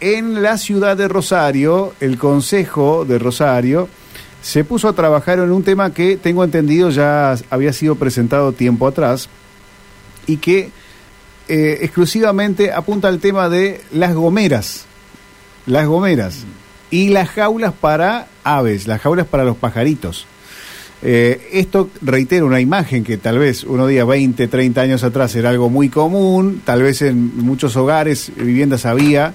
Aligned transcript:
en 0.00 0.42
la 0.42 0.58
ciudad 0.58 0.96
de 0.96 1.08
Rosario, 1.08 1.94
el 2.00 2.18
Consejo 2.18 3.04
de 3.04 3.18
Rosario 3.18 3.88
se 4.42 4.64
puso 4.64 4.88
a 4.88 4.92
trabajar 4.92 5.38
en 5.38 5.50
un 5.50 5.64
tema 5.64 5.92
que 5.92 6.16
tengo 6.16 6.44
entendido 6.44 6.90
ya 6.90 7.34
había 7.50 7.72
sido 7.72 7.96
presentado 7.96 8.52
tiempo 8.52 8.86
atrás 8.86 9.28
y 10.26 10.36
que 10.36 10.70
eh, 11.48 11.78
exclusivamente 11.82 12.72
apunta 12.72 13.08
al 13.08 13.18
tema 13.18 13.48
de 13.48 13.80
las 13.92 14.14
gomeras, 14.14 14.84
las 15.66 15.86
gomeras 15.86 16.44
y 16.90 17.08
las 17.08 17.30
jaulas 17.30 17.72
para 17.72 18.28
aves, 18.44 18.86
las 18.86 19.00
jaulas 19.00 19.26
para 19.26 19.44
los 19.44 19.56
pajaritos. 19.56 20.26
Eh, 21.02 21.50
esto 21.52 21.90
reitera 22.00 22.44
una 22.44 22.60
imagen 22.60 23.04
que 23.04 23.18
tal 23.18 23.38
vez 23.38 23.64
uno 23.64 23.86
día 23.86 24.04
20, 24.04 24.48
30 24.48 24.80
años 24.80 25.04
atrás 25.04 25.34
era 25.34 25.50
algo 25.50 25.68
muy 25.68 25.88
común, 25.88 26.62
tal 26.64 26.82
vez 26.82 27.02
en 27.02 27.36
muchos 27.38 27.76
hogares, 27.76 28.32
viviendas 28.36 28.86
había, 28.86 29.34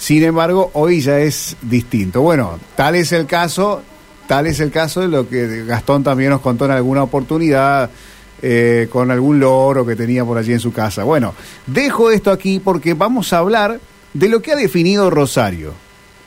sin 0.00 0.24
embargo 0.24 0.72
hoy 0.74 1.00
ya 1.00 1.20
es 1.20 1.56
distinto. 1.62 2.22
Bueno, 2.22 2.58
tal 2.74 2.96
es 2.96 3.12
el 3.12 3.26
caso 3.26 3.82
Tal 4.30 4.46
es 4.46 4.60
el 4.60 4.70
caso 4.70 5.00
de 5.00 5.08
lo 5.08 5.28
que 5.28 5.64
Gastón 5.64 6.04
también 6.04 6.30
nos 6.30 6.40
contó 6.40 6.64
en 6.64 6.70
alguna 6.70 7.02
oportunidad 7.02 7.90
eh, 8.40 8.86
con 8.88 9.10
algún 9.10 9.40
loro 9.40 9.84
que 9.84 9.96
tenía 9.96 10.24
por 10.24 10.38
allí 10.38 10.52
en 10.52 10.60
su 10.60 10.72
casa. 10.72 11.02
Bueno, 11.02 11.34
dejo 11.66 12.12
esto 12.12 12.30
aquí 12.30 12.60
porque 12.60 12.94
vamos 12.94 13.32
a 13.32 13.38
hablar 13.38 13.80
de 14.14 14.28
lo 14.28 14.40
que 14.40 14.52
ha 14.52 14.54
definido 14.54 15.10
Rosario. 15.10 15.72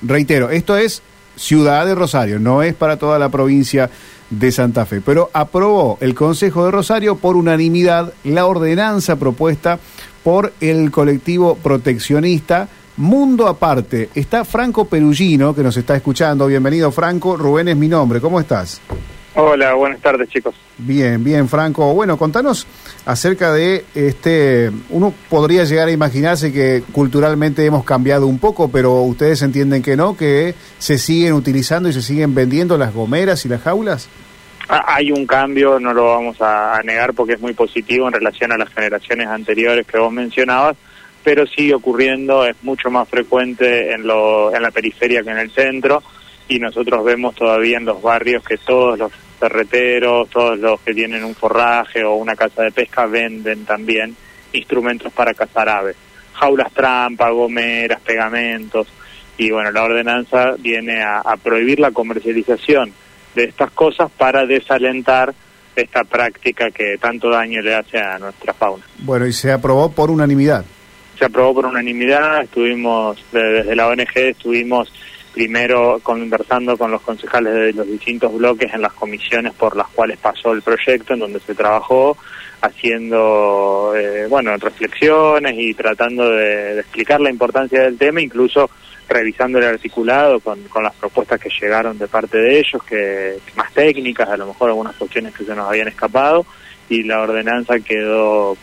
Reitero, 0.02 0.50
esto 0.50 0.76
es 0.76 1.02
ciudad 1.38 1.86
de 1.86 1.96
Rosario, 1.96 2.40
no 2.40 2.62
es 2.62 2.74
para 2.74 2.98
toda 2.98 3.18
la 3.18 3.30
provincia 3.30 3.90
de 4.30 4.52
Santa 4.52 4.86
Fe, 4.86 5.00
pero 5.00 5.30
aprobó 5.32 5.98
el 6.02 6.14
Consejo 6.14 6.66
de 6.66 6.72
Rosario 6.72 7.16
por 7.16 7.38
unanimidad 7.38 8.12
la 8.26 8.48
ordenanza 8.48 9.16
propuesta 9.16 9.80
por 10.26 10.52
el 10.60 10.92
colectivo 10.92 11.56
proteccionista 11.56 12.68
Mundo 12.98 13.48
Aparte. 13.48 14.10
Está 14.14 14.46
Franco 14.46 14.86
Perugino, 14.86 15.56
que 15.56 15.64
nos 15.64 15.76
está 15.78 15.96
escuchando. 15.96 16.48
Bienvenido, 16.48 16.92
Franco. 16.92 17.36
Rubén 17.38 17.68
es 17.70 17.78
mi 17.78 17.88
nombre. 17.88 18.22
¿Cómo 18.22 18.40
estás? 18.40 18.82
Hola, 19.36 19.74
buenas 19.74 20.00
tardes, 20.00 20.30
chicos. 20.30 20.54
Bien, 20.78 21.24
bien, 21.24 21.50
Franco. 21.50 21.92
Bueno, 21.96 22.18
contanos 22.18 22.68
acerca 23.06 23.52
de 23.52 23.84
este. 23.96 24.70
Uno 24.90 25.12
podría 25.28 25.64
llegar 25.64 25.88
a 25.88 25.92
imaginarse 25.92 26.54
que 26.54 26.84
culturalmente 26.92 27.66
hemos 27.66 27.84
cambiado 27.84 28.28
un 28.28 28.38
poco, 28.38 28.70
pero 28.70 29.02
ustedes 29.02 29.42
entienden 29.42 29.82
que 29.82 29.96
no, 29.96 30.16
que 30.16 30.54
se 30.78 31.00
siguen 31.00 31.34
utilizando 31.34 31.90
y 31.90 31.94
se 31.94 32.04
siguen 32.04 32.36
vendiendo 32.36 32.78
las 32.78 32.94
gomeras 32.94 33.44
y 33.46 33.50
las 33.50 33.64
jaulas. 33.64 34.08
Ah, 34.70 34.84
hay 34.96 35.12
un 35.12 35.26
cambio, 35.26 35.80
no 35.80 35.94
lo 35.94 36.06
vamos 36.06 36.40
a 36.40 36.80
negar 36.84 37.14
porque 37.14 37.34
es 37.34 37.42
muy 37.42 37.54
positivo 37.54 38.08
en 38.08 38.14
relación 38.14 38.52
a 38.52 38.58
las 38.58 38.70
generaciones 38.70 39.28
anteriores 39.28 39.88
que 39.88 39.98
vos 39.98 40.14
mencionabas 40.14 40.78
pero 41.24 41.48
sigue 41.48 41.74
ocurriendo, 41.74 42.46
es 42.46 42.56
mucho 42.64 42.90
más 42.92 43.08
frecuente 43.08 43.94
en, 43.94 44.06
lo, 44.06 44.54
en 44.54 44.62
la 44.62 44.72
periferia 44.72 45.24
que 45.24 45.30
en 45.30 45.38
el 45.38 45.52
centro 45.52 46.04
y 46.48 46.60
nosotros 46.60 47.04
vemos 47.04 47.36
todavía 47.36 47.78
en 47.78 47.86
los 47.86 48.02
barrios 48.02 48.44
que 48.44 48.58
todos 48.58 49.00
los 49.00 49.12
ferreteros, 49.40 50.30
todos 50.30 50.60
los 50.60 50.80
que 50.82 50.94
tienen 50.94 51.24
un 51.24 51.36
forraje 51.36 52.04
o 52.04 52.16
una 52.16 52.36
casa 52.36 52.64
de 52.64 52.72
pesca 52.72 53.06
venden 53.06 53.66
también 53.66 54.16
instrumentos 54.52 55.12
para 55.14 55.34
cazar 55.34 55.70
aves, 55.70 55.96
jaulas 56.34 56.72
trampa, 56.74 57.30
gomeras, 57.30 58.02
pegamentos 58.02 58.88
y 59.38 59.50
bueno, 59.50 59.72
la 59.72 59.84
ordenanza 59.84 60.54
viene 60.60 61.02
a, 61.02 61.20
a 61.20 61.38
prohibir 61.38 61.80
la 61.80 61.92
comercialización 61.92 62.94
de 63.34 63.46
estas 63.46 63.72
cosas 63.72 64.12
para 64.12 64.46
desalentar 64.46 65.34
esta 65.76 66.04
práctica 66.04 66.70
que 66.70 66.98
tanto 67.00 67.30
daño 67.30 67.62
le 67.62 67.74
hace 67.74 67.98
a 67.98 68.20
nuestra 68.20 68.54
fauna. 68.54 68.84
Bueno, 69.00 69.26
y 69.26 69.34
se 69.34 69.52
aprobó 69.52 69.92
por 69.92 70.12
unanimidad 70.12 70.66
se 71.18 71.26
aprobó 71.26 71.54
por 71.56 71.66
unanimidad, 71.68 72.44
estuvimos, 72.44 73.24
desde 73.32 73.76
la 73.76 73.88
ONG 73.88 74.16
estuvimos 74.16 74.92
primero 75.34 76.00
conversando 76.04 76.78
con 76.78 76.92
los 76.92 77.02
concejales 77.02 77.54
de 77.54 77.74
los 77.74 77.88
distintos 77.88 78.34
bloques 78.34 78.72
en 78.74 78.82
las 78.82 78.94
comisiones 78.94 79.54
por 79.54 79.76
las 79.76 79.88
cuales 79.88 80.18
pasó 80.20 80.54
el 80.54 80.62
proyecto, 80.62 81.14
en 81.14 81.20
donde 81.20 81.40
se 81.40 81.56
trabajó, 81.56 82.16
haciendo, 82.62 83.94
eh, 83.98 84.28
bueno, 84.30 84.56
reflexiones 84.58 85.56
y 85.58 85.74
tratando 85.74 86.30
de, 86.30 86.80
explicar 86.80 87.20
la 87.20 87.32
importancia 87.32 87.82
del 87.82 87.98
tema, 87.98 88.22
incluso 88.22 88.70
revisando 89.10 89.58
el 89.58 89.66
articulado 89.66 90.40
con, 90.40 90.62
con 90.64 90.84
las 90.84 90.94
propuestas 90.96 91.40
que 91.40 91.50
llegaron 91.50 91.98
de 91.98 92.08
parte 92.08 92.38
de 92.38 92.60
ellos, 92.60 92.82
que 92.84 93.38
más 93.56 93.74
técnicas, 93.74 94.30
a 94.30 94.38
lo 94.38 94.48
mejor 94.48 94.70
algunas 94.70 94.96
cuestiones 94.96 95.34
que 95.34 95.44
se 95.44 95.56
nos 95.56 95.68
habían 95.68 95.88
escapado, 95.88 96.46
y 96.90 97.04
la 97.04 97.22
ordenanza 97.22 97.80
quedó 97.80 98.56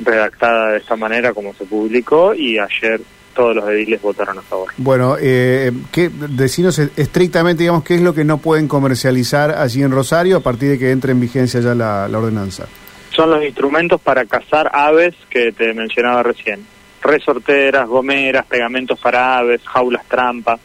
redactada 0.00 0.72
de 0.72 0.78
esta 0.78 0.96
manera 0.96 1.32
como 1.32 1.54
se 1.54 1.64
publicó 1.64 2.34
y 2.34 2.58
ayer 2.58 3.00
todos 3.34 3.54
los 3.54 3.68
ediles 3.68 4.00
votaron 4.00 4.38
a 4.38 4.42
favor. 4.42 4.72
Bueno, 4.78 5.16
eh, 5.20 5.70
¿qué, 5.92 6.08
decinos 6.08 6.78
estrictamente, 6.78 7.62
digamos, 7.62 7.84
qué 7.84 7.94
es 7.96 8.00
lo 8.00 8.14
que 8.14 8.24
no 8.24 8.38
pueden 8.38 8.66
comercializar 8.66 9.50
allí 9.50 9.82
en 9.82 9.92
Rosario 9.92 10.38
a 10.38 10.40
partir 10.40 10.70
de 10.70 10.78
que 10.78 10.90
entre 10.90 11.12
en 11.12 11.20
vigencia 11.20 11.60
ya 11.60 11.74
la, 11.74 12.08
ordenanza. 12.18 12.66
Son 13.14 13.30
los 13.30 13.44
instrumentos 13.44 14.00
para 14.00 14.24
cazar 14.24 14.70
aves 14.72 15.14
que 15.30 15.52
te 15.52 15.72
mencionaba 15.74 16.22
recién. 16.22 16.64
Resorteras, 17.02 17.86
gomeras, 17.86 18.46
pegamentos 18.46 18.98
para 18.98 19.38
aves, 19.38 19.60
jaulas 19.64 20.06
trampa. 20.06 20.58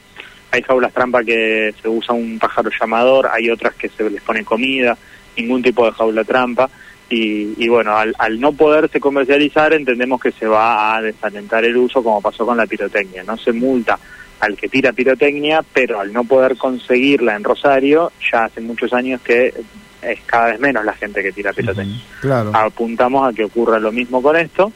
Hay 0.51 0.61
jaulas 0.63 0.93
trampa 0.93 1.23
que 1.23 1.73
se 1.81 1.87
usa 1.87 2.15
un 2.15 2.39
pájaro 2.39 2.69
llamador, 2.77 3.29
hay 3.31 3.49
otras 3.49 3.75
que 3.75 3.89
se 3.89 4.09
les 4.09 4.21
pone 4.21 4.43
comida, 4.43 4.97
ningún 5.37 5.61
tipo 5.61 5.85
de 5.85 5.91
jaula 5.91 6.23
trampa 6.23 6.69
y, 7.13 7.67
bueno, 7.67 7.95
al, 7.97 8.39
no 8.39 8.53
poderse 8.53 8.99
comercializar 8.99 9.73
entendemos 9.73 10.21
que 10.21 10.31
se 10.31 10.47
va 10.47 10.95
a 10.95 11.01
desalentar 11.01 11.65
el 11.65 11.75
uso 11.75 12.01
como 12.01 12.21
pasó 12.21 12.45
con 12.45 12.57
la 12.57 12.65
pirotecnia. 12.65 13.23
No 13.23 13.37
se 13.37 13.51
multa 13.51 13.99
al 14.39 14.55
que 14.55 14.69
tira 14.69 14.93
pirotecnia, 14.93 15.63
pero 15.73 15.99
al 15.99 16.13
no 16.13 16.23
poder 16.23 16.57
conseguirla 16.57 17.35
en 17.35 17.43
Rosario, 17.43 18.11
ya 18.31 18.45
hace 18.45 18.61
muchos 18.61 18.93
años 18.93 19.21
que 19.21 19.53
es 20.01 20.19
cada 20.25 20.47
vez 20.47 20.59
menos 20.59 20.85
la 20.85 20.93
gente 20.93 21.21
que 21.21 21.31
tira 21.31 21.53
pirotecnia. 21.53 22.01
claro. 22.21 22.51
Apuntamos 22.53 23.27
a 23.27 23.35
que 23.35 23.43
ocurra 23.43 23.79
lo 23.79 23.91
mismo 23.91 24.21
con 24.21 24.35
esto. 24.35 24.71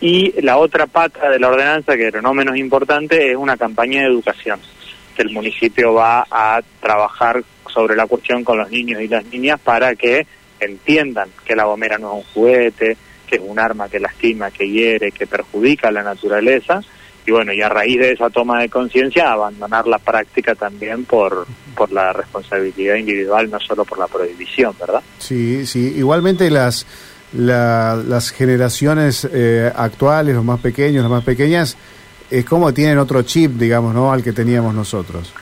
Y 0.00 0.40
la 0.42 0.58
otra 0.58 0.86
pata 0.86 1.28
de 1.30 1.38
la 1.38 1.48
ordenanza, 1.48 1.96
que 1.96 2.10
no 2.22 2.34
menos 2.34 2.56
importante, 2.56 3.30
es 3.30 3.36
una 3.36 3.56
campaña 3.56 4.00
de 4.00 4.08
educación, 4.08 4.58
que 5.14 5.22
el 5.22 5.30
municipio 5.30 5.94
va 5.94 6.26
a 6.30 6.60
trabajar 6.80 7.44
sobre 7.72 7.94
la 7.94 8.06
cuestión 8.06 8.42
con 8.42 8.58
los 8.58 8.70
niños 8.70 9.00
y 9.00 9.08
las 9.08 9.24
niñas 9.26 9.60
para 9.60 9.94
que 9.94 10.26
entiendan 10.60 11.28
que 11.44 11.56
la 11.56 11.64
gomera 11.64 11.98
no 11.98 12.12
es 12.12 12.24
un 12.24 12.32
juguete, 12.34 12.96
que 13.26 13.36
es 13.36 13.42
un 13.44 13.58
arma 13.58 13.88
que 13.88 14.00
lastima, 14.00 14.50
que 14.50 14.68
hiere, 14.68 15.12
que 15.12 15.26
perjudica 15.26 15.88
a 15.88 15.92
la 15.92 16.02
naturaleza 16.02 16.82
y 17.26 17.32
bueno, 17.32 17.52
y 17.52 17.60
a 17.62 17.68
raíz 17.68 17.98
de 17.98 18.12
esa 18.12 18.30
toma 18.30 18.60
de 18.60 18.68
conciencia 18.68 19.30
abandonar 19.30 19.86
la 19.86 19.98
práctica 19.98 20.54
también 20.54 21.04
por, 21.04 21.46
por 21.76 21.92
la 21.92 22.12
responsabilidad 22.12 22.96
individual, 22.96 23.50
no 23.50 23.60
solo 23.60 23.84
por 23.84 23.98
la 23.98 24.06
prohibición, 24.06 24.74
¿verdad? 24.80 25.02
Sí, 25.18 25.66
sí, 25.66 25.94
igualmente 25.96 26.50
las, 26.50 26.86
las 27.32 28.30
generaciones 28.30 29.28
eh, 29.32 29.70
actuales, 29.74 30.34
los 30.34 30.44
más 30.44 30.60
pequeños, 30.60 31.02
las 31.02 31.10
más 31.10 31.24
pequeñas, 31.24 31.76
es 32.30 32.44
como 32.44 32.72
tienen 32.72 32.98
otro 32.98 33.22
chip, 33.22 33.52
digamos, 33.52 33.94
¿no? 33.94 34.12
Al 34.12 34.22
que 34.22 34.32
teníamos 34.32 34.74
nosotros. 34.74 35.32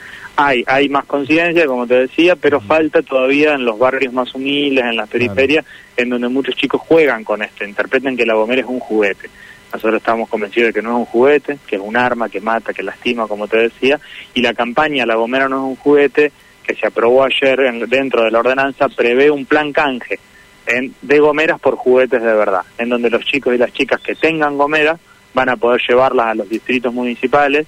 Hay, 0.41 0.63
hay 0.67 0.87
más 0.87 1.03
conciencia, 1.03 1.65
como 1.65 1.85
te 1.85 1.95
decía, 1.95 2.37
pero 2.37 2.61
falta 2.61 3.01
todavía 3.01 3.55
en 3.55 3.65
los 3.65 3.77
barrios 3.77 4.13
más 4.13 4.33
humildes, 4.33 4.85
en 4.85 4.95
las 4.95 5.09
periferias, 5.09 5.65
en 5.97 6.07
donde 6.07 6.29
muchos 6.29 6.55
chicos 6.55 6.79
juegan 6.79 7.25
con 7.25 7.41
esto, 7.41 7.65
interpretan 7.65 8.15
que 8.15 8.25
la 8.25 8.35
gomera 8.35 8.61
es 8.61 8.67
un 8.67 8.79
juguete. 8.79 9.29
Nosotros 9.73 9.97
estamos 9.97 10.29
convencidos 10.29 10.69
de 10.69 10.73
que 10.73 10.81
no 10.81 10.91
es 10.91 10.99
un 10.99 11.05
juguete, 11.05 11.59
que 11.67 11.75
es 11.75 11.81
un 11.81 11.97
arma 11.97 12.29
que 12.29 12.39
mata, 12.39 12.73
que 12.73 12.83
lastima, 12.83 13.27
como 13.27 13.49
te 13.49 13.57
decía, 13.57 13.99
y 14.33 14.41
la 14.41 14.53
campaña 14.53 15.05
La 15.05 15.15
Gomera 15.15 15.49
no 15.49 15.57
es 15.57 15.63
un 15.71 15.75
juguete, 15.75 16.31
que 16.63 16.73
se 16.73 16.87
aprobó 16.87 17.25
ayer 17.25 17.59
dentro 17.89 18.23
de 18.23 18.31
la 18.31 18.39
ordenanza, 18.39 18.87
prevé 18.87 19.29
un 19.29 19.45
plan 19.45 19.73
canje 19.73 20.19
en, 20.65 20.95
de 21.01 21.19
gomeras 21.19 21.59
por 21.59 21.75
juguetes 21.75 22.21
de 22.21 22.33
verdad, 22.33 22.61
en 22.77 22.87
donde 22.87 23.09
los 23.09 23.25
chicos 23.25 23.53
y 23.53 23.57
las 23.57 23.73
chicas 23.73 23.99
que 23.99 24.15
tengan 24.15 24.57
gomeras 24.57 25.01
van 25.33 25.49
a 25.49 25.57
poder 25.57 25.81
llevarlas 25.85 26.27
a 26.27 26.35
los 26.35 26.47
distritos 26.47 26.93
municipales 26.93 27.67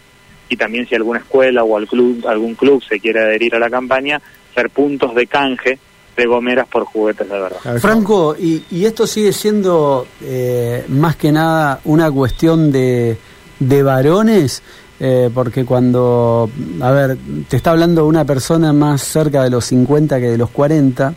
y 0.51 0.57
también 0.57 0.85
si 0.85 0.95
alguna 0.95 1.19
escuela 1.19 1.63
o 1.63 1.77
algún 1.77 2.55
club 2.55 2.83
se 2.83 2.99
quiere 2.99 3.21
adherir 3.21 3.55
a 3.55 3.59
la 3.59 3.69
campaña, 3.69 4.21
ser 4.53 4.69
puntos 4.69 5.15
de 5.15 5.25
canje 5.25 5.79
de 6.17 6.25
gomeras 6.25 6.67
por 6.67 6.83
juguetes 6.83 7.29
de 7.29 7.39
verdad. 7.39 7.79
Franco, 7.79 8.35
y, 8.37 8.83
esto 8.83 9.07
sigue 9.07 9.31
siendo 9.31 10.05
eh, 10.21 10.83
más 10.89 11.15
que 11.15 11.31
nada 11.31 11.79
una 11.85 12.11
cuestión 12.11 12.69
de, 12.69 13.17
de 13.59 13.81
varones, 13.81 14.61
eh, 14.99 15.29
porque 15.33 15.63
cuando, 15.63 16.49
a 16.81 16.91
ver, 16.91 17.17
te 17.47 17.55
está 17.55 17.71
hablando 17.71 18.05
una 18.05 18.25
persona 18.25 18.73
más 18.73 19.03
cerca 19.03 19.43
de 19.43 19.51
los 19.51 19.63
50 19.63 20.19
que 20.19 20.31
de 20.31 20.37
los 20.37 20.49
40, 20.49 21.13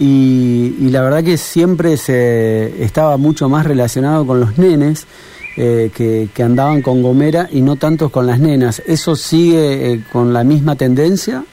y, 0.00 0.74
y 0.80 0.90
la 0.90 1.00
verdad 1.00 1.22
que 1.22 1.36
siempre 1.36 1.96
se 1.96 2.82
estaba 2.82 3.16
mucho 3.18 3.48
más 3.48 3.64
relacionado 3.64 4.26
con 4.26 4.40
los 4.40 4.58
nenes, 4.58 5.06
eh, 5.56 5.90
que, 5.94 6.42
andaban 6.42 6.82
con 6.82 7.02
gomera 7.02 7.48
y 7.50 7.60
no 7.60 7.76
tantos 7.76 8.10
con 8.10 8.26
las 8.26 8.40
nenas. 8.40 8.82
¿Eso 8.86 9.14
sigue 9.14 9.92
eh, 9.92 10.00
con 10.12 10.32
la 10.32 10.42
misma 10.42 10.76
tendencia? 10.76 11.44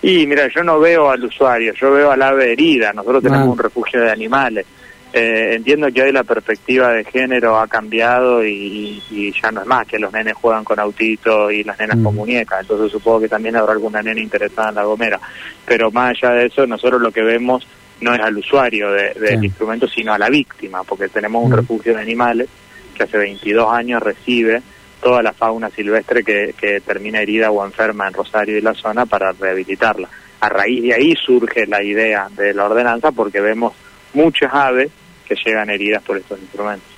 Y 0.00 0.26
mira, 0.26 0.48
yo 0.54 0.62
no 0.64 0.80
veo 0.80 1.10
al 1.10 1.24
usuario, 1.24 1.72
yo 1.74 1.92
veo 1.92 2.10
al 2.10 2.22
ave 2.22 2.52
herida. 2.52 2.92
Nosotros 2.92 3.22
tenemos 3.22 3.48
ah. 3.48 3.50
un 3.52 3.58
refugio 3.58 4.00
de 4.00 4.10
animales 4.10 4.66
Eh, 5.14 5.56
entiendo 5.56 5.92
que 5.92 6.00
hoy 6.00 6.10
la 6.10 6.24
perspectiva 6.24 6.90
de 6.90 7.04
género 7.04 7.58
ha 7.58 7.66
cambiado 7.66 8.42
y, 8.42 9.02
ya 9.42 9.50
no 9.50 9.60
es 9.60 9.66
más 9.66 9.86
que 9.86 9.98
los 9.98 10.10
nenes 10.10 10.32
juegan 10.32 10.64
con 10.64 10.80
autitos 10.80 11.52
y 11.52 11.62
las 11.62 11.78
nenas 11.78 11.98
con 12.02 12.14
muñecas, 12.14 12.62
entonces 12.62 12.90
supongo 12.90 13.20
que 13.20 13.28
también 13.28 13.56
habrá 13.56 13.72
alguna 13.72 14.00
nena 14.00 14.20
interesada 14.20 14.70
en 14.70 14.74
la 14.76 14.84
gomera. 14.84 15.20
Pero 15.66 15.90
más 15.90 16.16
allá 16.16 16.32
de 16.34 16.46
eso, 16.46 16.66
nosotros 16.66 17.02
lo 17.02 17.12
que 17.12 17.20
vemos 17.20 17.66
no 18.00 18.14
es 18.14 18.20
al 18.20 18.38
usuario 18.38 18.90
del 18.90 19.44
instrumento, 19.44 19.86
sino 19.86 20.14
a 20.14 20.18
la 20.18 20.30
víctima, 20.30 20.82
porque 20.82 21.08
tenemos 21.08 21.44
un 21.44 21.52
refugio 21.52 21.94
de 21.94 22.00
animales 22.00 22.48
que 22.92 23.04
hace 23.04 23.18
22 23.18 23.72
años 23.72 24.02
recibe 24.02 24.62
toda 25.02 25.22
la 25.22 25.32
fauna 25.32 25.68
silvestre 25.70 26.22
que, 26.22 26.80
termina 26.84 27.20
herida 27.20 27.50
o 27.50 27.64
enferma 27.64 28.06
en 28.06 28.14
Rosario 28.14 28.56
y 28.56 28.60
la 28.60 28.74
zona 28.74 29.04
para 29.04 29.32
rehabilitarla. 29.32 30.08
A 30.40 30.48
raíz 30.48 30.82
de 30.82 30.94
ahí 30.94 31.14
surge 31.14 31.66
la 31.66 31.82
idea 31.82 32.28
de 32.30 32.54
la 32.54 32.66
ordenanza 32.66 33.12
porque 33.12 33.40
vemos 33.40 33.74
muchas 34.14 34.52
aves 34.52 34.90
que 35.26 35.34
llegan 35.44 35.70
heridas 35.70 36.02
por 36.02 36.16
estos 36.16 36.38
instrumentos. 36.38 36.91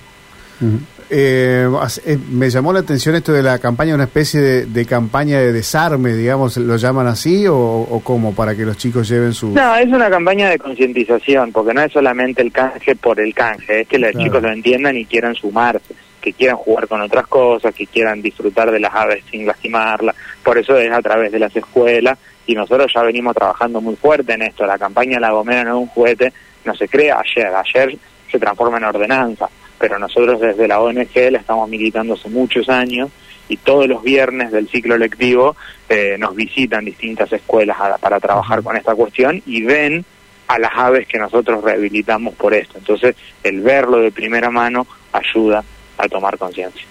Eh, 1.09 1.69
eh, 2.05 2.17
me 2.31 2.49
llamó 2.49 2.73
la 2.73 2.79
atención 2.79 3.15
esto 3.15 3.31
de 3.31 3.43
la 3.43 3.59
campaña, 3.59 3.93
una 3.93 4.05
especie 4.05 4.41
de, 4.41 4.85
campaña 4.85 5.39
de 5.39 5.53
desarme, 5.53 6.13
digamos, 6.13 6.57
¿lo 6.57 6.77
llaman 6.77 7.07
así 7.07 7.45
o, 7.47 7.55
o 7.55 8.01
cómo 8.03 8.33
para 8.33 8.55
que 8.55 8.65
los 8.65 8.77
chicos 8.77 9.07
lleven 9.07 9.33
su...? 9.33 9.49
No, 9.49 9.75
es 9.75 9.87
una 9.87 10.09
campaña 10.09 10.49
de 10.49 10.57
concientización, 10.57 11.51
porque 11.51 11.73
no 11.73 11.81
es 11.81 11.91
solamente 11.91 12.41
el 12.41 12.51
canje 12.51 12.95
por 12.95 13.19
el 13.19 13.33
canje, 13.33 13.81
es 13.81 13.87
que 13.87 13.99
los 13.99 14.13
chicos 14.13 14.41
lo 14.41 14.51
entiendan 14.51 14.97
y 14.97 15.05
quieran 15.05 15.35
sumarse, 15.35 15.93
que 16.21 16.33
quieran 16.33 16.57
jugar 16.57 16.87
con 16.87 17.01
otras 17.01 17.27
cosas, 17.27 17.73
que 17.75 17.85
quieran 17.85 18.21
disfrutar 18.23 18.71
de 18.71 18.79
las 18.79 18.93
aves 18.95 19.23
sin 19.29 19.45
lastimarlas, 19.45 20.15
por 20.43 20.57
eso 20.57 20.75
es 20.77 20.91
a 20.91 21.01
través 21.01 21.31
de 21.31 21.39
las 21.39 21.55
escuelas 21.55 22.17
y 22.47 22.55
nosotros 22.55 22.91
ya 22.93 23.03
venimos 23.03 23.35
trabajando 23.35 23.79
muy 23.79 23.95
fuerte 23.95 24.33
en 24.33 24.41
esto, 24.41 24.65
la 24.65 24.79
campaña 24.79 25.19
La 25.19 25.31
Gomera 25.31 25.63
no 25.63 25.77
es 25.77 25.81
un 25.83 25.87
juguete, 25.87 26.33
no 26.63 26.73
se 26.73 26.87
crea 26.87 27.19
ayer, 27.19 27.53
ayer 27.53 27.97
se 28.31 28.39
transforma 28.39 28.77
en 28.77 28.85
ordenanza 28.85 29.47
pero 29.77 29.99
nosotros 29.99 30.39
desde 30.39 30.67
la 30.67 30.79
ONG 30.79 31.31
la 31.31 31.39
estamos 31.39 31.69
militando 31.69 32.13
hace 32.13 32.29
muchos 32.29 32.69
años 32.69 33.09
y 33.47 33.57
todos 33.57 33.87
los 33.87 34.01
viernes 34.01 34.51
del 34.51 34.67
ciclo 34.69 34.97
lectivo 34.97 35.55
eh, 35.87 36.15
nos 36.17 36.35
visitan 36.35 36.85
distintas 36.85 37.31
escuelas 37.31 37.77
para 37.99 38.19
trabajar 38.19 38.63
con 38.63 38.75
esta 38.75 38.95
cuestión 38.95 39.41
y 39.45 39.63
ven 39.63 40.03
a 40.47 40.59
las 40.59 40.71
aves 40.75 41.07
que 41.07 41.17
nosotros 41.17 41.63
rehabilitamos 41.63 42.35
por 42.35 42.53
esto. 42.53 42.77
Entonces, 42.77 43.15
el 43.43 43.61
verlo 43.61 43.97
de 43.97 44.11
primera 44.11 44.49
mano 44.49 44.85
ayuda 45.11 45.63
a 45.97 46.07
tomar 46.07 46.37
conciencia. 46.37 46.85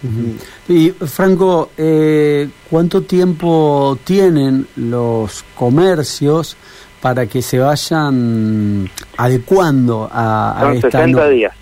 Y 0.69 0.91
Franco, 0.91 1.71
eh, 1.77 2.49
¿cuánto 2.71 3.03
tiempo 3.03 3.99
tienen 4.05 4.67
los 4.77 5.45
comercios 5.55 6.57
para 7.05 7.27
que 7.27 7.43
se 7.43 7.59
vayan 7.59 8.89
adecuando 9.19 10.09
a, 10.11 10.69
a 10.71 10.73
esta 10.73 10.91
60 10.91 11.29
días. 11.29 11.55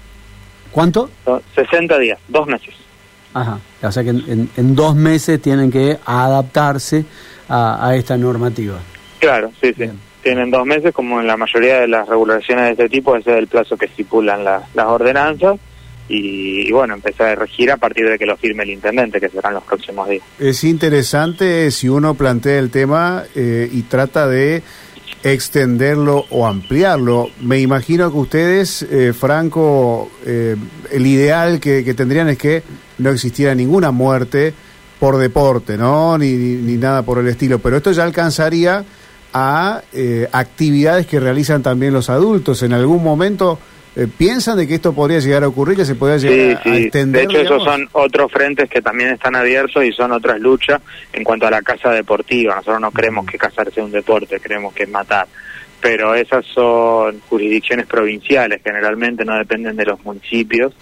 ¿Cuánto? 0.72 1.10
60 1.54 1.98
días, 1.98 2.18
dos 2.28 2.46
meses. 2.46 2.74
Ajá, 3.34 3.60
o 3.82 3.92
sea 3.92 4.02
que 4.02 4.10
en, 4.10 4.74
dos 4.74 4.94
meses 4.94 5.40
tienen 5.40 5.70
que 5.70 5.98
adaptarse 6.04 7.04
a, 7.48 7.94
esta 7.94 8.16
normativa. 8.16 8.78
Claro, 9.18 9.50
sí, 9.60 9.72
sí. 9.76 9.90
Tienen 10.22 10.50
dos 10.50 10.64
meses, 10.66 10.92
como 10.92 11.20
en 11.20 11.26
la 11.26 11.36
mayoría 11.36 11.80
de 11.80 11.88
las 11.88 12.08
regulaciones 12.08 12.64
de 12.64 12.70
este 12.72 12.88
tipo, 12.88 13.16
ese 13.16 13.32
es 13.32 13.38
el 13.38 13.46
plazo 13.48 13.76
que 13.76 13.86
estipulan 13.86 14.44
las 14.44 14.86
ordenanzas. 14.86 15.58
Y, 16.08 16.70
bueno, 16.72 16.94
empezar 16.94 17.28
a 17.28 17.34
regir 17.36 17.70
a 17.70 17.76
partir 17.76 18.06
de 18.08 18.18
que 18.18 18.26
lo 18.26 18.36
firme 18.36 18.64
el 18.64 18.70
intendente, 18.70 19.20
que 19.20 19.28
serán 19.28 19.54
los 19.54 19.62
próximos 19.62 20.08
días. 20.08 20.22
Es 20.38 20.62
interesante 20.64 21.70
si 21.70 21.88
uno 21.88 22.14
plantea 22.14 22.58
el 22.58 22.70
tema 22.70 23.22
eh, 23.34 23.68
y 23.72 23.82
trata 23.82 24.26
de 24.26 24.62
extenderlo 25.22 26.26
o 26.30 26.46
ampliarlo. 26.46 27.30
Me 27.40 27.60
imagino 27.60 28.10
que 28.10 28.18
ustedes, 28.18 28.82
eh, 28.82 29.12
Franco, 29.12 30.10
eh, 30.24 30.56
el 30.90 31.06
ideal 31.06 31.60
que, 31.60 31.82
tendrían 31.94 32.28
es 32.28 32.38
que 32.38 32.62
no 32.98 33.10
existiera 33.10 33.54
ninguna 33.54 33.90
muerte 33.90 34.52
por 34.98 35.18
deporte, 35.18 35.76
¿no? 35.76 36.16
Ni, 36.18 36.32
ni, 36.32 36.76
nada 36.76 37.02
por 37.02 37.18
el 37.18 37.28
estilo. 37.28 37.58
Pero 37.58 37.76
esto 37.76 37.92
ya 37.92 38.04
alcanzaría 38.04 38.84
a 39.32 39.82
eh, 39.92 40.28
actividades 40.32 41.06
que 41.06 41.18
realizan 41.18 41.62
también 41.62 41.92
los 41.92 42.10
adultos. 42.10 42.62
En 42.62 42.72
algún 42.72 43.02
momento 43.02 43.58
eh, 43.94 44.08
¿Piensan 44.16 44.56
de 44.56 44.66
que 44.66 44.76
esto 44.76 44.94
podría 44.94 45.18
llegar 45.18 45.44
a 45.44 45.48
ocurrir, 45.48 45.76
que 45.76 45.84
se 45.84 45.94
podría 45.94 46.16
llegar 46.16 46.62
a, 46.64 46.76
extender? 46.78 47.26
De 47.26 47.34
hecho, 47.34 47.42
esos 47.42 47.62
son 47.62 47.88
otros 47.92 48.32
frentes 48.32 48.70
que 48.70 48.80
también 48.80 49.10
están 49.10 49.36
abiertos 49.36 49.84
y 49.84 49.92
son 49.92 50.12
otras 50.12 50.40
luchas 50.40 50.80
en 51.12 51.22
cuanto 51.22 51.46
a 51.46 51.50
la 51.50 51.60
casa 51.60 51.90
deportiva. 51.90 52.54
Nosotros 52.54 52.80
no 52.80 52.90
creemos 52.90 53.26
que 53.26 53.36
casarse 53.36 53.80
es 53.80 53.84
un 53.84 53.92
deporte, 53.92 54.40
creemos 54.40 54.72
que 54.72 54.84
es 54.84 54.88
matar. 54.88 55.26
Pero 55.80 56.14
esas 56.14 56.46
son 56.46 57.20
jurisdicciones 57.28 57.86
provinciales, 57.86 58.62
generalmente 58.64 59.24
no 59.24 59.36
dependen 59.36 59.76
de 59.76 59.84
los 59.84 60.02
municipios. 60.04 60.72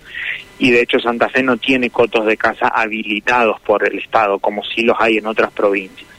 Y 0.58 0.70
de 0.70 0.82
hecho, 0.82 1.00
Santa 1.00 1.28
Fe 1.28 1.42
no 1.42 1.56
tiene 1.56 1.90
cotos 1.90 2.26
de 2.26 2.36
casa 2.36 2.68
habilitados 2.68 3.60
por 3.62 3.84
el 3.84 3.98
Estado, 3.98 4.38
como 4.38 4.62
sí 4.62 4.82
los 4.82 4.96
hay 5.00 5.16
en 5.16 5.26
otras 5.26 5.50
provincias 5.52 6.10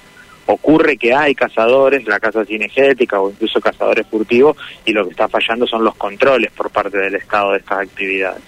ocurre 0.45 0.97
que 0.97 1.13
hay 1.13 1.35
cazadores, 1.35 2.05
la 2.05 2.19
caza 2.19 2.45
cinegética 2.45 3.19
o 3.19 3.29
incluso 3.29 3.59
cazadores 3.61 4.05
furtivos, 4.07 4.57
y 4.85 4.91
lo 4.91 5.05
que 5.05 5.11
está 5.11 5.27
fallando 5.27 5.67
son 5.67 5.83
los 5.83 5.95
controles 5.95 6.51
por 6.51 6.69
parte 6.69 6.97
del 6.97 7.15
Estado 7.15 7.51
de 7.51 7.59
estas 7.59 7.79
actividades. 7.79 8.41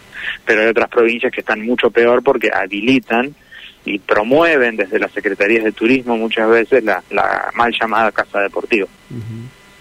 Pero 0.46 0.62
hay 0.62 0.68
otras 0.68 0.90
provincias 0.90 1.32
que 1.32 1.42
están 1.42 1.62
mucho 1.62 1.92
peor 1.92 2.24
porque 2.24 2.50
habilitan 2.54 3.36
y 3.86 4.00
promueven 4.00 4.78
desde 4.78 5.00
las 5.00 5.12
secretarías 5.12 5.64
de 5.64 5.72
turismo 5.74 6.18
muchas 6.18 6.50
veces 6.50 6.84
la, 6.84 7.04
mal 7.54 7.74
llamada 7.80 8.12
caza 8.12 8.40
deportiva. 8.40 8.88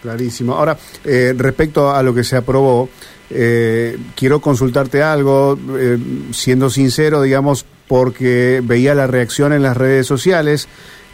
Clarísimo. 0.03 0.55
Ahora, 0.55 0.77
eh, 1.05 1.33
respecto 1.37 1.95
a 1.95 2.03
lo 2.03 2.13
que 2.13 2.25
se 2.25 2.37
aprobó, 2.37 2.89
eh, 3.31 3.97
quiero 4.17 4.41
consultarte 4.41 5.03
algo, 5.03 5.57
eh, 5.79 5.97
siendo 6.33 6.69
sincero, 6.69 7.23
digamos, 7.23 7.65
porque 7.87 8.61
veía 8.65 8.95
la 8.95 9.07
reacción 9.07 9.53
en 9.53 9.63
las 9.63 9.77
redes 9.77 10.07
sociales 10.07 10.69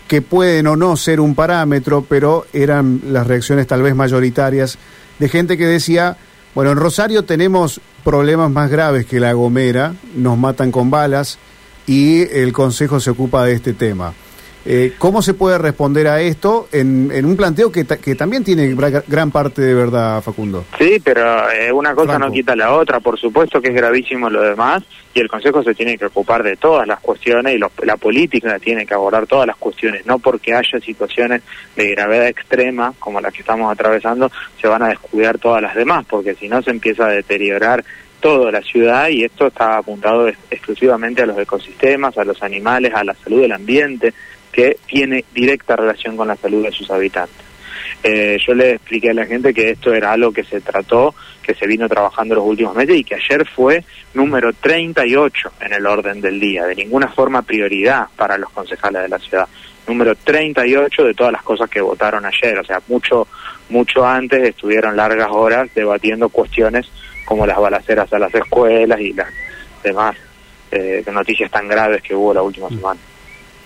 que 0.08 0.22
pueden 0.22 0.66
o 0.66 0.74
no 0.74 0.96
ser 0.96 1.20
un 1.20 1.34
parámetro, 1.34 2.04
pero 2.08 2.46
eran 2.52 3.00
las 3.04 3.26
reacciones 3.26 3.66
tal 3.66 3.82
vez 3.82 3.94
mayoritarias 3.94 4.78
de 5.18 5.28
gente 5.28 5.58
que 5.58 5.66
decía, 5.66 6.16
bueno, 6.54 6.72
en 6.72 6.78
Rosario 6.78 7.24
tenemos 7.24 7.80
problemas 8.02 8.50
más 8.50 8.70
graves 8.70 9.04
que 9.06 9.20
la 9.20 9.32
Gomera, 9.34 9.94
nos 10.16 10.38
matan 10.38 10.72
con 10.72 10.90
balas 10.90 11.38
y 11.86 12.22
el 12.22 12.52
Consejo 12.52 13.00
se 13.00 13.10
ocupa 13.10 13.44
de 13.44 13.52
este 13.52 13.74
tema. 13.74 14.14
Eh, 14.70 14.92
¿Cómo 14.98 15.22
se 15.22 15.32
puede 15.32 15.56
responder 15.56 16.08
a 16.08 16.20
esto 16.20 16.68
en, 16.72 17.24
un 17.24 17.36
planteo 17.38 17.72
que, 17.72 17.86
que, 17.86 18.14
también 18.14 18.44
tiene 18.44 18.76
gran 19.06 19.30
parte 19.30 19.62
de 19.62 19.72
verdad, 19.72 20.20
Facundo? 20.20 20.66
Sí, 20.76 21.00
pero 21.02 21.50
eh, 21.50 21.72
una 21.72 21.94
cosa 21.94 22.18
no 22.18 22.30
quita 22.30 22.54
la 22.54 22.74
otra. 22.74 23.00
Por 23.00 23.18
supuesto 23.18 23.62
que 23.62 23.68
es 23.68 23.74
gravísimo 23.74 24.28
lo 24.28 24.42
demás 24.42 24.82
y 25.14 25.20
el 25.20 25.28
Consejo 25.30 25.62
se 25.62 25.74
tiene 25.74 25.96
que 25.96 26.04
ocupar 26.04 26.42
de 26.42 26.56
todas 26.56 26.86
las 26.86 27.00
cuestiones 27.00 27.56
y 27.56 27.86
la 27.86 27.96
política 27.96 28.58
tiene 28.58 28.84
que 28.84 28.92
abordar 28.92 29.26
todas 29.26 29.46
las 29.46 29.56
cuestiones. 29.56 30.04
No 30.04 30.18
porque 30.18 30.52
haya 30.52 30.78
situaciones 30.80 31.40
de 31.74 31.92
gravedad 31.92 32.26
extrema 32.26 32.92
como 32.98 33.22
las 33.22 33.32
que 33.32 33.40
estamos 33.40 33.72
atravesando, 33.72 34.30
se 34.60 34.68
van 34.68 34.82
a 34.82 34.88
descuidar 34.88 35.38
todas 35.38 35.62
las 35.62 35.74
demás, 35.74 36.04
porque 36.06 36.34
si 36.34 36.46
no 36.46 36.60
se 36.60 36.72
empieza 36.72 37.06
a 37.06 37.12
deteriorar 37.12 37.82
toda 38.20 38.52
la 38.52 38.60
ciudad 38.60 39.08
y 39.08 39.24
esto 39.24 39.46
está 39.46 39.78
apuntado 39.78 40.28
exclusivamente 40.50 41.22
a 41.22 41.26
los 41.26 41.38
ecosistemas, 41.38 42.18
a 42.18 42.24
los 42.24 42.42
animales, 42.42 42.92
a 42.94 43.04
la 43.04 43.14
salud 43.14 43.40
del 43.40 43.52
ambiente 43.52 44.12
que 44.52 44.76
tiene 44.86 45.24
directa 45.34 45.76
relación 45.76 46.16
con 46.16 46.28
la 46.28 46.36
salud 46.36 46.64
de 46.64 46.72
sus 46.72 46.90
habitantes. 46.90 47.48
Eh, 48.02 48.38
yo 48.46 48.54
le 48.54 48.72
expliqué 48.74 49.10
a 49.10 49.14
la 49.14 49.26
gente 49.26 49.52
que 49.52 49.70
esto 49.70 49.92
era 49.92 50.12
algo 50.12 50.32
que 50.32 50.44
se 50.44 50.60
trató, 50.60 51.14
que 51.42 51.54
se 51.54 51.66
vino 51.66 51.88
trabajando 51.88 52.34
los 52.36 52.44
últimos 52.44 52.74
meses 52.74 52.96
y 52.96 53.04
que 53.04 53.16
ayer 53.16 53.46
fue 53.48 53.84
número 54.14 54.52
38 54.52 55.52
en 55.60 55.72
el 55.72 55.86
orden 55.86 56.20
del 56.20 56.38
día, 56.38 56.64
de 56.64 56.76
ninguna 56.76 57.08
forma 57.08 57.42
prioridad 57.42 58.06
para 58.16 58.38
los 58.38 58.50
concejales 58.50 59.02
de 59.02 59.08
la 59.08 59.18
ciudad. 59.18 59.48
Número 59.86 60.14
38 60.14 61.04
de 61.04 61.14
todas 61.14 61.32
las 61.32 61.42
cosas 61.42 61.68
que 61.70 61.80
votaron 61.80 62.24
ayer, 62.24 62.58
o 62.58 62.64
sea, 62.64 62.80
mucho 62.88 63.26
mucho 63.68 64.06
antes 64.06 64.42
estuvieron 64.42 64.96
largas 64.96 65.28
horas 65.30 65.68
debatiendo 65.74 66.28
cuestiones 66.28 66.90
como 67.24 67.46
las 67.46 67.58
balaceras 67.58 68.10
a 68.12 68.18
las 68.18 68.34
escuelas 68.34 68.98
y 69.00 69.12
las 69.12 69.28
demás 69.82 70.16
eh, 70.70 71.04
noticias 71.12 71.50
tan 71.50 71.68
graves 71.68 72.02
que 72.02 72.14
hubo 72.14 72.32
la 72.32 72.42
última 72.42 72.68
semana. 72.68 73.00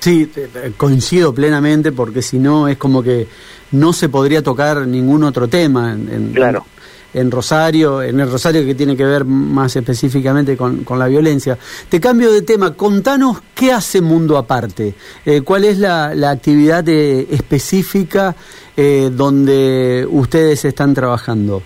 Sí, 0.03 0.29
coincido 0.77 1.33
plenamente 1.33 1.93
porque 1.93 2.23
si 2.23 2.41
no 2.41 2.67
es 2.67 2.77
como 2.77 3.05
que 3.05 3.29
no 3.71 3.93
se 3.93 4.09
podría 4.09 4.43
tocar 4.43 4.85
ningún 4.85 5.23
otro 5.23 5.47
tema 5.47 5.93
en, 5.93 6.33
claro. 6.33 6.67
en, 7.15 7.31
Rosario, 7.31 8.03
en 8.03 8.19
el 8.19 8.29
Rosario 8.29 8.67
que 8.67 8.75
tiene 8.75 8.97
que 8.97 9.05
ver 9.05 9.25
más 9.25 9.77
específicamente 9.77 10.57
con, 10.57 10.85
la 10.99 11.07
violencia. 11.07 11.57
Te 11.89 12.01
cambio 12.01 12.33
de 12.33 12.43
tema, 12.43 12.75
contanos 12.75 13.45
qué 13.55 13.71
hace 13.71 14.01
Mundo 14.01 14.37
Aparte, 14.39 14.93
eh, 15.25 15.43
cuál 15.43 15.67
es 15.67 15.79
la, 15.79 16.09
actividad 16.29 16.89
eh, 16.89 17.29
específica 17.31 18.35
eh, 18.77 19.09
donde 19.13 20.05
ustedes 20.11 20.65
están 20.65 20.95
trabajando. 20.95 21.63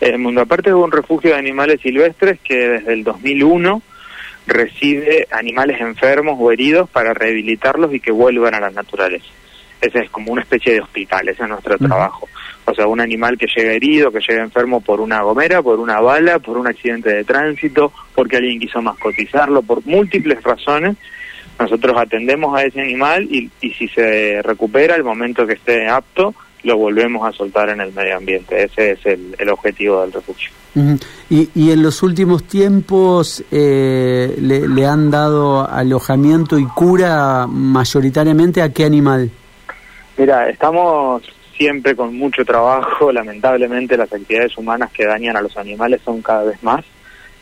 El 0.00 0.20
Mundo 0.20 0.42
Aparte 0.42 0.70
es 0.70 0.76
un 0.76 0.92
refugio 0.92 1.30
de 1.30 1.36
animales 1.36 1.80
silvestres 1.80 2.38
que 2.44 2.54
desde 2.54 2.92
el 2.92 3.02
2001 3.02 3.82
recibe 4.46 5.26
animales 5.30 5.80
enfermos 5.80 6.36
o 6.38 6.52
heridos 6.52 6.88
para 6.88 7.12
rehabilitarlos 7.14 7.92
y 7.94 8.00
que 8.00 8.12
vuelvan 8.12 8.54
a 8.54 8.60
la 8.60 8.70
naturaleza. 8.70 9.26
Ese 9.80 10.00
es 10.00 10.10
como 10.10 10.32
una 10.32 10.42
especie 10.42 10.74
de 10.74 10.80
hospital, 10.80 11.28
ese 11.28 11.42
es 11.42 11.48
nuestro 11.48 11.76
trabajo. 11.78 12.28
O 12.64 12.74
sea, 12.74 12.86
un 12.86 13.00
animal 13.00 13.36
que 13.38 13.46
llega 13.54 13.72
herido, 13.72 14.10
que 14.10 14.20
llega 14.26 14.42
enfermo 14.42 14.80
por 14.80 15.00
una 15.00 15.20
gomera, 15.22 15.62
por 15.62 15.78
una 15.78 16.00
bala, 16.00 16.38
por 16.38 16.56
un 16.56 16.66
accidente 16.66 17.12
de 17.12 17.24
tránsito, 17.24 17.92
porque 18.14 18.36
alguien 18.36 18.58
quiso 18.58 18.82
mascotizarlo, 18.82 19.62
por 19.62 19.84
múltiples 19.86 20.42
razones, 20.42 20.96
nosotros 21.58 21.96
atendemos 21.96 22.56
a 22.56 22.64
ese 22.64 22.80
animal 22.80 23.24
y, 23.30 23.50
y 23.60 23.70
si 23.72 23.88
se 23.88 24.42
recupera 24.42 24.94
al 24.94 25.04
momento 25.04 25.46
que 25.46 25.54
esté 25.54 25.88
apto, 25.88 26.34
lo 26.66 26.76
volvemos 26.76 27.26
a 27.26 27.32
soltar 27.32 27.70
en 27.70 27.80
el 27.80 27.92
medio 27.92 28.16
ambiente. 28.16 28.64
Ese 28.64 28.92
es 28.92 29.06
el, 29.06 29.48
objetivo 29.48 30.00
del 30.00 30.12
refugio. 30.12 30.50
y, 31.30 31.48
y, 31.54 31.70
en 31.70 31.82
los 31.82 32.02
últimos 32.02 32.42
tiempos 32.44 33.42
eh, 33.52 34.36
le, 34.38 34.66
le, 34.66 34.84
han 34.84 35.10
dado 35.10 35.66
alojamiento 35.68 36.58
y 36.58 36.66
cura 36.66 37.46
mayoritariamente 37.46 38.60
a 38.62 38.72
qué 38.72 38.84
animal? 38.84 39.30
Mira, 40.18 40.48
estamos 40.50 41.22
siempre 41.56 41.94
con 41.94 42.16
mucho 42.16 42.44
trabajo. 42.44 43.12
Lamentablemente 43.20 43.96
las 43.96 44.12
actividades 44.12 44.58
humanas 44.58 44.90
que 44.90 45.06
dañan 45.06 45.36
a 45.36 45.42
los 45.42 45.56
animales 45.56 46.00
son 46.04 46.20
cada 46.20 46.42
vez 46.42 46.60
más. 46.64 46.84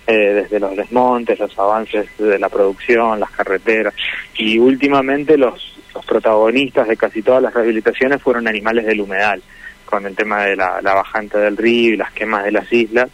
Eh, 0.07 0.43
desde 0.43 0.61
los 0.61 0.77
desmontes, 0.77 1.39
los 1.39 1.59
avances 1.59 2.07
de 2.19 2.39
la 2.39 2.51
producción, 2.51 3.19
las 3.19 3.31
carreteras 3.31 3.95
y 4.37 4.59
últimamente 4.59 5.39
los 5.39 5.74
los 5.95 6.05
protagonistas 6.05 6.89
de 6.89 6.97
casi 6.97 7.23
todas 7.23 7.43
las 7.43 7.55
rehabilitaciones 7.55 8.21
fueron 8.21 8.49
animales 8.49 8.85
del 8.87 9.01
humedal, 9.01 9.43
con 9.85 10.07
el 10.07 10.17
tema 10.17 10.45
de 10.45 10.57
la, 10.57 10.81
bajante 10.83 11.39
del 11.39 11.57
río 11.57 11.95
y 11.95 11.97
las 11.97 12.13
quemas 12.13 12.45
de 12.45 12.53
las 12.53 12.73
islas. 12.73 13.11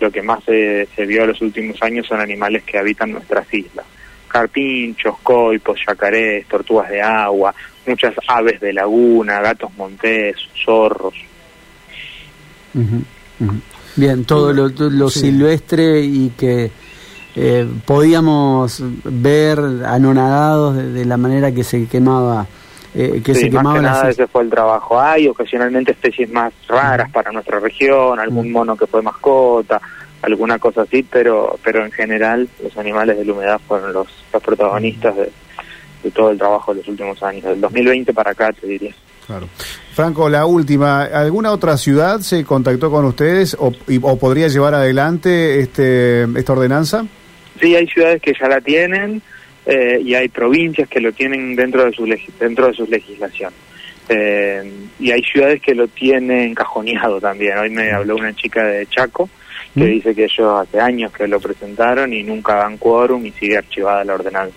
Lo 0.00 0.10
que 0.10 0.22
más 0.22 0.42
se, 0.44 0.88
vio 1.06 1.22
en 1.22 1.28
los 1.28 1.40
últimos 1.42 1.80
años 1.82 2.06
son 2.06 2.20
animales 2.20 2.64
que 2.64 2.78
habitan 2.78 3.12
nuestras 3.12 3.52
islas. 3.52 3.86
Carpinchos, 4.28 5.18
coipos, 5.22 5.78
yacarés, 5.86 6.46
tortugas 6.48 6.88
de 6.88 7.02
agua, 7.02 7.54
muchas 7.86 8.14
aves 8.26 8.60
de 8.60 8.72
laguna, 8.72 9.40
gatos 9.40 9.72
montés, 9.76 10.36
zorros. 10.64 11.14
Bien, 13.94 14.24
todo 14.24 14.52
lo, 14.52 15.10
silvestre 15.10 16.00
y 16.00 16.30
que 16.30 16.70
eh, 17.34 17.66
podíamos 17.86 18.82
ver 19.04 19.58
anonadados 19.86 20.76
de, 20.76 21.04
la 21.06 21.16
manera 21.16 21.50
que 21.50 21.64
se 21.64 21.86
quemaba 21.86 22.46
eh, 22.94 23.22
que 23.24 23.34
se 23.34 23.48
quemaba 23.48 23.80
más 23.80 23.82
nada 23.82 24.10
ese 24.10 24.26
fue 24.26 24.42
el 24.42 24.50
trabajo 24.50 25.00
hay 25.00 25.28
ocasionalmente 25.28 25.92
especies 25.92 26.30
más 26.30 26.52
raras 26.68 27.10
para 27.10 27.32
nuestra 27.32 27.58
región 27.58 28.20
algún 28.20 28.52
mono 28.52 28.76
que 28.76 28.86
fue 28.86 29.00
mascota 29.00 29.80
alguna 30.20 30.58
cosa 30.58 30.82
así 30.82 31.02
pero 31.02 31.58
pero 31.64 31.84
en 31.86 31.90
general 31.90 32.46
los 32.62 32.76
animales 32.76 33.16
de 33.16 33.24
la 33.24 33.32
humedad 33.32 33.60
fueron 33.66 33.94
los, 33.94 34.08
los 34.30 34.42
protagonistas 34.42 35.16
de, 35.16 35.30
todo 36.10 36.32
el 36.32 36.38
trabajo 36.38 36.74
de 36.74 36.80
los 36.80 36.88
últimos 36.88 37.22
años 37.22 37.44
del 37.44 37.60
2020 37.62 38.12
para 38.12 38.32
acá 38.32 38.52
te 38.52 38.66
diría 38.66 38.94
Claro. 39.24 39.46
Franco, 39.94 40.28
la 40.28 40.46
última, 40.46 41.04
¿alguna 41.04 41.52
otra 41.52 41.76
ciudad 41.76 42.18
se 42.20 42.44
contactó 42.44 42.90
con 42.90 43.04
ustedes 43.04 43.56
o, 43.58 43.72
o 44.02 44.16
podría 44.16 44.48
llevar 44.48 44.74
adelante 44.74 45.60
este, 45.60 46.24
esta 46.24 46.52
ordenanza? 46.52 47.06
Sí, 47.60 47.74
hay 47.76 47.86
ciudades 47.86 48.20
que 48.22 48.34
ya 48.38 48.48
la 48.48 48.60
tienen 48.60 49.22
eh, 49.66 50.00
y 50.04 50.14
hay 50.14 50.28
provincias 50.28 50.88
que 50.88 51.00
lo 51.00 51.12
tienen 51.12 51.54
dentro 51.54 51.84
de 51.84 51.92
su 51.92 52.04
dentro 52.38 52.68
de 52.68 52.74
sus 52.74 52.88
legislación. 52.88 53.52
Eh, 54.08 54.72
y 54.98 55.10
hay 55.10 55.22
ciudades 55.22 55.62
que 55.62 55.74
lo 55.74 55.86
tienen 55.88 56.54
cajoneado 56.54 57.20
también. 57.20 57.56
Hoy 57.58 57.70
me 57.70 57.92
habló 57.92 58.16
una 58.16 58.34
chica 58.34 58.64
de 58.64 58.86
Chaco 58.86 59.28
que 59.74 59.80
¿Mm? 59.80 59.86
dice 59.86 60.14
que 60.14 60.24
ellos 60.24 60.60
hace 60.60 60.80
años 60.80 61.12
que 61.12 61.26
lo 61.26 61.40
presentaron 61.40 62.12
y 62.12 62.22
nunca 62.22 62.56
dan 62.56 62.76
quórum 62.76 63.24
y 63.24 63.32
sigue 63.32 63.56
archivada 63.56 64.04
la 64.04 64.14
ordenanza. 64.14 64.56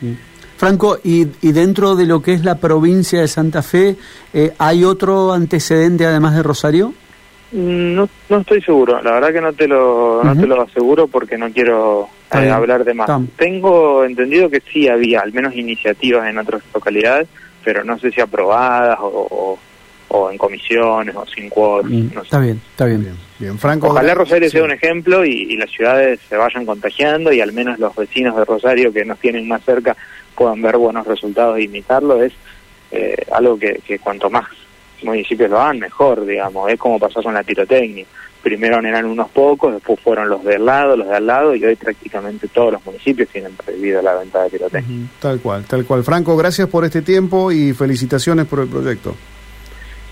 ¿Mm? 0.00 0.12
Franco, 0.56 0.98
y, 1.04 1.26
y, 1.42 1.52
dentro 1.52 1.96
de 1.96 2.06
lo 2.06 2.22
que 2.22 2.32
es 2.32 2.42
la 2.42 2.58
provincia 2.58 3.20
de 3.20 3.28
Santa 3.28 3.62
Fe, 3.62 3.96
eh, 4.32 4.52
¿hay 4.56 4.84
otro 4.84 5.34
antecedente 5.34 6.06
además 6.06 6.34
de 6.34 6.42
Rosario? 6.42 6.94
Mm, 7.52 7.94
no, 7.94 8.08
no 8.28 8.38
estoy 8.38 8.60
seguro, 8.60 9.00
la 9.02 9.12
verdad 9.12 9.32
que 9.32 9.40
no 9.40 9.52
te 9.52 9.68
lo, 9.68 10.22
no 10.24 10.36
te 10.36 10.46
lo 10.46 10.62
aseguro 10.62 11.06
porque 11.06 11.38
no 11.38 11.50
quiero 11.52 12.08
eh, 12.32 12.50
hablar 12.50 12.84
de 12.84 12.94
más. 12.94 13.08
Tengo 13.36 14.04
entendido 14.04 14.50
que 14.50 14.60
sí 14.72 14.88
había 14.88 15.20
al 15.20 15.32
menos 15.32 15.54
iniciativas 15.54 16.28
en 16.28 16.38
otras 16.38 16.62
localidades, 16.74 17.28
pero 17.64 17.84
no 17.84 17.98
sé 17.98 18.10
si 18.10 18.20
aprobadas 18.20 18.98
o, 19.00 19.58
o, 20.08 20.30
en 20.30 20.38
comisiones 20.38 21.14
o 21.14 21.24
sin 21.26 21.48
quórum. 21.48 21.92
Mm, 21.92 22.18
está 22.20 22.40
bien, 22.40 22.60
está 22.70 22.84
bien. 22.86 23.16
bien. 23.38 23.58
Franco, 23.58 23.88
Ojalá 23.88 24.14
Rosario 24.14 24.50
sea 24.50 24.64
un 24.64 24.72
ejemplo 24.72 25.24
y, 25.24 25.56
las 25.56 25.70
ciudades 25.70 26.18
se 26.28 26.36
vayan 26.36 26.66
contagiando 26.66 27.32
y 27.32 27.40
al 27.40 27.52
menos 27.52 27.78
los 27.78 27.94
vecinos 27.94 28.36
de 28.36 28.44
Rosario 28.44 28.92
que 28.92 29.04
nos 29.04 29.20
tienen 29.20 29.46
más 29.46 29.62
cerca 29.64 29.96
puedan 30.34 30.60
ver 30.62 30.76
buenos 30.78 31.06
resultados 31.06 31.58
e 31.58 31.62
imitarlo. 31.62 32.22
Es 32.22 32.32
eh, 32.90 33.24
algo 33.30 33.56
que, 33.56 33.80
que 33.86 34.00
cuanto 34.00 34.30
más 34.30 34.46
municipios 35.02 35.50
lo 35.50 35.60
hagan, 35.60 35.78
mejor, 35.78 36.24
digamos. 36.24 36.70
Es 36.70 36.78
como 36.78 36.98
pasó 36.98 37.22
con 37.22 37.34
la 37.34 37.42
pirotecnia. 37.42 38.04
Primero 38.42 38.78
eran 38.78 39.06
unos 39.06 39.28
pocos, 39.30 39.74
después 39.74 39.98
fueron 40.00 40.28
los 40.28 40.44
del 40.44 40.64
lado, 40.64 40.96
los 40.96 41.08
de 41.08 41.16
al 41.16 41.26
lado, 41.26 41.54
y 41.54 41.64
hoy 41.64 41.74
prácticamente 41.74 42.46
todos 42.48 42.74
los 42.74 42.86
municipios 42.86 43.28
tienen 43.28 43.52
prohibido 43.56 44.00
la 44.02 44.14
venta 44.14 44.44
de 44.44 44.50
pirotecnia. 44.50 45.08
Tal 45.18 45.40
cual, 45.40 45.64
tal 45.64 45.84
cual. 45.84 46.04
Franco, 46.04 46.36
gracias 46.36 46.68
por 46.68 46.84
este 46.84 47.02
tiempo 47.02 47.50
y 47.50 47.72
felicitaciones 47.72 48.46
por 48.46 48.60
el 48.60 48.68
proyecto. 48.68 49.16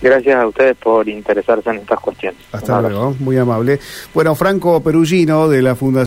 Gracias 0.02 0.36
a 0.36 0.46
ustedes 0.46 0.76
por 0.76 1.08
interesarse 1.08 1.70
en 1.70 1.76
estas 1.76 1.98
cuestiones. 1.98 2.38
Hasta 2.52 2.80
luego, 2.82 3.16
muy 3.20 3.38
amable. 3.38 3.78
Bueno, 4.12 4.34
Franco 4.34 4.82
Perugino 4.82 5.48
de 5.48 5.62
la 5.62 5.74
Fundación. 5.76 6.02